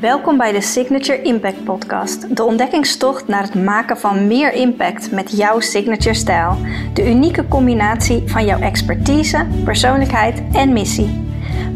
[0.00, 5.36] Welkom bij de Signature Impact Podcast, de ontdekkingstocht naar het maken van meer impact met
[5.36, 6.56] jouw signature stijl.
[6.94, 11.26] De unieke combinatie van jouw expertise, persoonlijkheid en missie.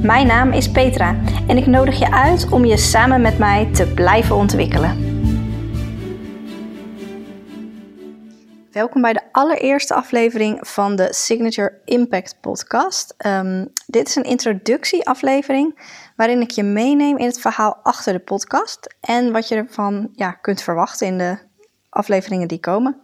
[0.03, 1.17] Mijn naam is Petra
[1.47, 5.12] en ik nodig je uit om je samen met mij te blijven ontwikkelen.
[8.73, 13.15] Welkom bij de allereerste aflevering van de Signature Impact Podcast.
[13.17, 15.79] Ehm, dit is een introductieaflevering
[16.17, 20.31] waarin ik je meeneem in het verhaal achter de podcast en wat je ervan ja,
[20.33, 21.39] kunt verwachten in de
[21.89, 23.01] afleveringen die komen.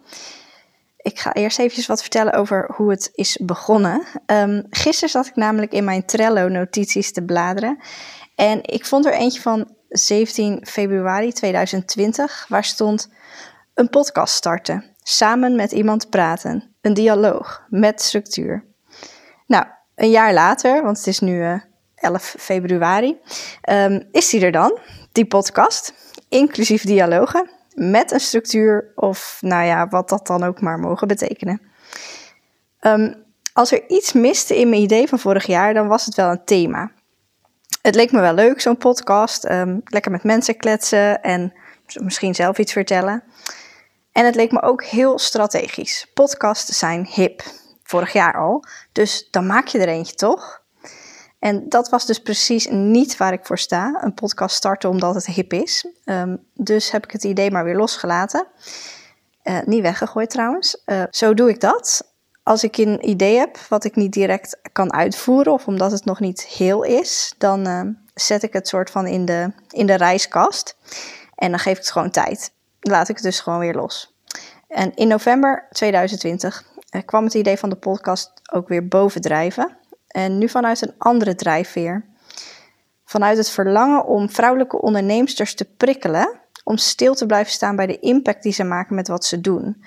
[0.96, 4.02] Ik ga eerst even wat vertellen over hoe het is begonnen.
[4.26, 7.78] Um, gisteren zat ik namelijk in mijn Trello-notities te bladeren
[8.34, 13.08] en ik vond er eentje van 17 februari 2020 waar stond
[13.74, 16.74] een podcast starten samen met iemand praten.
[16.80, 18.64] Een dialoog met structuur.
[19.46, 21.60] Nou, een jaar later, want het is nu uh, eh,
[21.94, 23.16] 11 februari,
[23.70, 24.78] um, is die er dan,
[25.12, 25.92] die podcast,
[26.28, 31.60] inclusief dialogen, met een structuur of nou ja, wat dat dan ook maar mogen betekenen.
[32.80, 33.14] Um,
[33.52, 36.44] als er iets miste in mijn idee van vorig jaar, dan was het wel een
[36.44, 36.90] thema.
[37.82, 39.50] Het leek me wel leuk, zo'n podcast.
[39.50, 41.52] Um, lekker met mensen kletsen en
[42.02, 43.22] misschien zelf iets vertellen.
[44.18, 46.10] En het leek me ook heel strategisch.
[46.14, 47.42] Podcasts zijn hip,
[47.82, 48.64] vorig jaar al.
[48.92, 50.62] Dus dan maak je er eentje toch?
[51.38, 53.98] En dat was dus precies niet waar ik voor sta.
[54.02, 55.86] Een podcast starten omdat het hip is.
[56.04, 58.46] Ehm, dus heb ik het idee maar weer losgelaten.
[59.44, 60.82] Uh, niet weggegooid trouwens.
[60.86, 62.14] Uh, zo doe ik dat.
[62.42, 66.20] Als ik een idee heb wat ik niet direct kan uitvoeren, of omdat het nog
[66.20, 67.80] niet heel is, dan uh,
[68.14, 70.76] zet ik het soort van in de, in de reiskast.
[71.34, 72.56] En dan geef ik het gewoon tijd
[72.90, 74.16] laat ik het dus gewoon weer los.
[74.68, 79.76] En in november 2020 eh, kwam het idee van de podcast ook weer bovendrijven.
[80.06, 82.04] En nu vanuit een andere drijfveer.
[83.04, 86.40] Vanuit het verlangen om vrouwelijke onderneemsters te prikkelen.
[86.64, 89.84] Om stil te blijven staan bij de impact die ze maken met wat ze doen.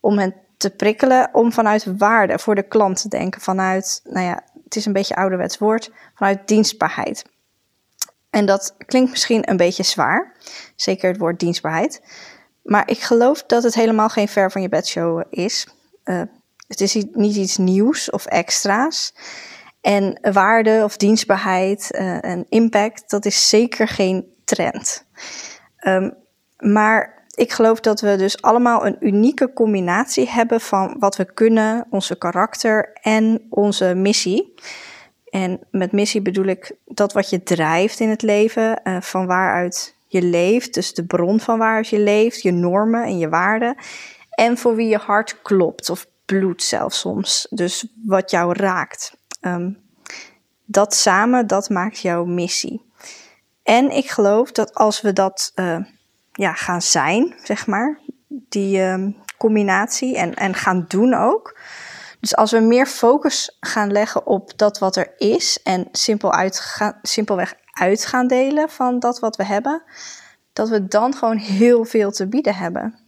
[0.00, 3.40] Om hen te prikkelen om vanuit waarde voor de klant te denken.
[3.40, 7.24] Vanuit, nou ja, het is een beetje ouderwets woord, vanuit dienstbaarheid.
[8.30, 10.36] En dat klinkt misschien een beetje zwaar,
[10.76, 12.02] zeker het woord dienstbaarheid.
[12.64, 15.66] Maar ik geloof dat het helemaal geen ver van je bedshow is.
[16.04, 16.22] Uh,
[16.66, 19.14] het is niet iets nieuws of extra's.
[19.80, 25.04] En waarde of dienstbaarheid uh, en impact, dat is zeker geen trend.
[25.86, 26.14] Um,
[26.58, 31.86] maar ik geloof dat we dus allemaal een unieke combinatie hebben van wat we kunnen,
[31.90, 34.54] onze karakter en onze missie.
[35.30, 39.94] En met missie bedoel ik dat wat je drijft in het leven, uh, van waaruit
[40.14, 43.76] je leeft, dus de bron van waaruit je leeft, je normen en je waarden.
[44.30, 47.46] En voor wie je hart klopt, of bloed zelfs soms.
[47.50, 49.16] Dus wat jou raakt.
[49.40, 49.70] Ehm,
[50.64, 52.82] dat samen, dat maakt jouw missie.
[53.62, 55.78] En ik geloof dat als we dat uh,
[56.32, 59.06] ja, gaan zijn, zeg maar, die uh,
[59.38, 61.58] combinatie, en, en gaan doen ook.
[62.20, 66.98] Dus als we meer focus gaan leggen op dat wat er is en simpel uitgaan,
[67.02, 69.82] simpelweg uit gaan delen van dat wat we hebben,
[70.52, 72.98] dat we dan gewoon heel veel te bieden hebben.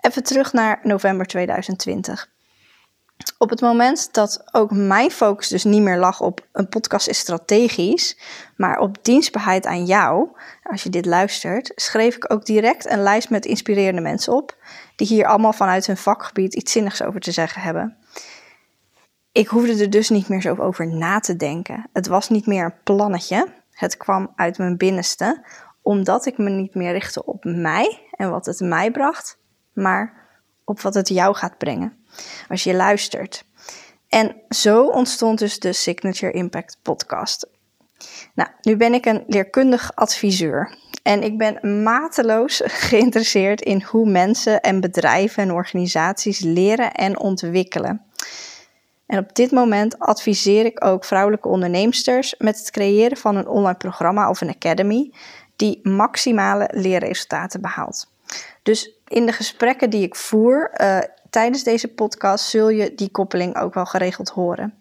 [0.00, 2.28] Even terug naar november 2020.
[3.38, 7.18] Op het moment dat ook mijn focus dus niet meer lag op een podcast is
[7.18, 8.18] strategisch,
[8.56, 10.28] maar op dienstbaarheid aan jou,
[10.62, 14.56] als je dit luistert, schreef ik ook direct een lijst met inspirerende mensen op,
[14.96, 17.96] die hier allemaal vanuit hun vakgebied iets zinnigs over te zeggen hebben.
[19.40, 21.88] Ik hoefde er dus niet meer zo over na te denken.
[21.92, 23.52] Het was niet meer een plannetje.
[23.70, 25.44] Het kwam uit mijn binnenste,
[25.82, 29.38] omdat ik me niet meer richtte op mij en wat het mij bracht,
[29.72, 30.28] maar
[30.64, 31.96] op wat het jou gaat brengen
[32.48, 33.44] als je luistert.
[34.08, 37.46] En zo ontstond dus de Signature Impact Podcast.
[38.34, 44.60] Nou, nu ben ik een leerkundig adviseur en ik ben mateloos geïnteresseerd in hoe mensen
[44.60, 48.04] en bedrijven en organisaties leren en ontwikkelen.
[49.10, 53.76] En op dit moment adviseer ik ook vrouwelijke onderneemsters met het creëren van een online
[53.76, 55.12] programma of een academy
[55.56, 58.12] die maximale leerresultaten behaalt.
[58.62, 60.98] Dus in de gesprekken die ik voer uh,
[61.30, 64.74] tijdens deze podcast zul je die koppeling ook wel geregeld horen.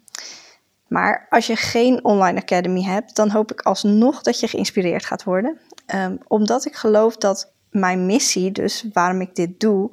[0.88, 5.24] Maar als je geen online academy hebt, dan hoop ik alsnog dat je geïnspireerd gaat
[5.24, 5.60] worden.
[5.96, 9.92] Um, omdat ik geloof dat mijn missie, dus waarom ik dit doe,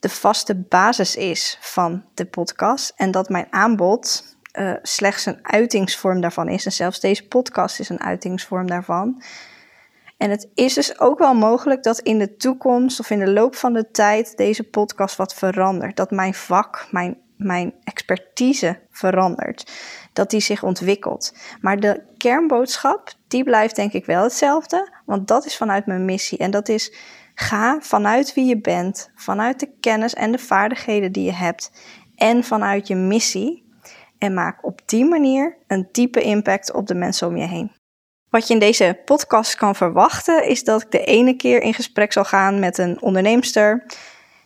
[0.00, 2.92] de vaste basis is van de podcast.
[2.96, 4.24] En dat mijn aanbod
[4.58, 6.64] uh, slechts een uitingsvorm daarvan is.
[6.64, 9.22] En zelfs deze podcast is een uitingsvorm daarvan.
[10.16, 13.56] En het is dus ook wel mogelijk dat in de toekomst of in de loop
[13.56, 15.96] van de tijd deze podcast wat verandert.
[15.96, 19.72] Dat mijn vak, mijn mijn expertise verandert.
[20.12, 21.34] Dat die zich ontwikkelt.
[21.60, 24.92] Maar de kernboodschap, die blijft denk ik wel hetzelfde.
[25.04, 26.38] Want dat is vanuit mijn missie.
[26.38, 26.92] En dat is
[27.40, 31.70] ga vanuit wie je bent, vanuit de kennis en de vaardigheden die je hebt.
[32.16, 33.68] En vanuit je missie.
[34.18, 37.72] En maak op die manier een diepe impact op de mensen om je heen.
[38.30, 42.12] Wat je in deze podcast kan verwachten, is dat ik de ene keer in gesprek
[42.12, 43.86] zal gaan met een onderneemster.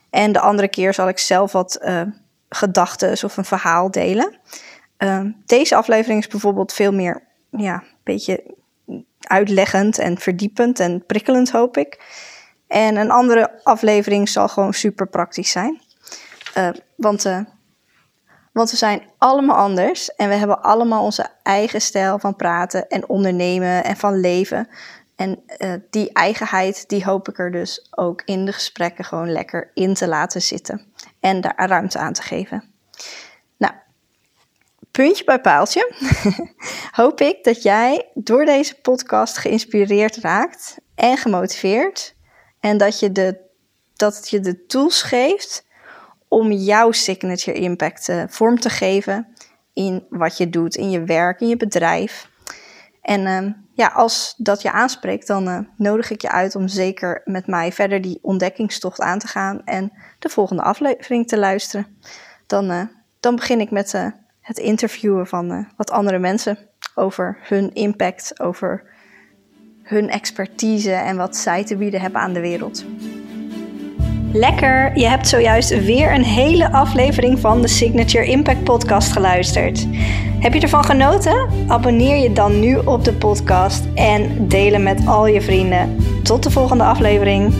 [0.09, 2.01] En de andere keer zal ik zelf wat uh,
[2.49, 4.39] gedachten of een verhaal delen.
[4.97, 8.43] Uh, deze aflevering is bijvoorbeeld veel meer, ja, een beetje
[9.19, 11.99] uitleggend en verdiepend en prikkelend, hoop ik.
[12.67, 15.81] En een andere aflevering zal gewoon super praktisch zijn.
[16.57, 17.25] Uh, want
[18.55, 23.09] want we zijn allemaal anders en we hebben allemaal onze eigen stijl van praten en
[23.09, 24.67] ondernemen en van leven.
[25.15, 29.71] En uh, die eigenheid, die hoop ik er dus ook in de gesprekken gewoon lekker
[29.73, 30.93] in te laten zitten.
[31.19, 32.63] En daar ruimte aan te geven.
[33.57, 33.73] Nou,
[34.91, 35.93] puntje bij paaltje.
[36.91, 42.14] hoop ik dat jij door deze podcast geïnspireerd raakt en gemotiveerd.
[42.65, 43.37] En dat je, de,
[43.95, 45.65] dat je de tools geeft
[46.27, 49.27] om jouw signature impact uh, vorm te geven
[49.73, 52.29] in wat je doet, in je werk, in je bedrijf.
[53.01, 57.21] En uh, ja, als dat je aanspreekt, dan uh, nodig ik je uit om zeker
[57.25, 61.97] met mij verder die ontdekkingstocht aan te gaan en de volgende aflevering te luisteren.
[62.47, 62.81] Dan, uh,
[63.19, 63.93] dan begin ik met
[64.39, 66.57] het interviewen van wat andere mensen
[66.95, 68.94] over hun impact, over
[69.85, 72.85] hun expertise en wat zij te bieden hebben aan de wereld.
[74.33, 79.87] Lekker, je hebt zojuist weer een hele aflevering van de Signature Impact Podcast geluisterd.
[80.39, 81.49] Heb je ervan genoten?
[81.67, 85.97] Abonneer je dan nu op de podcast en deel hem met al je vrienden.
[86.23, 87.53] Tot de volgende aflevering.